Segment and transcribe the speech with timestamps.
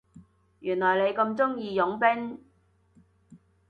[0.61, 2.43] 原來你咁鍾意傭兵